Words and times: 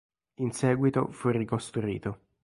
In 0.39 0.51
seguito 0.51 1.11
fu 1.11 1.29
ricostruito. 1.29 2.21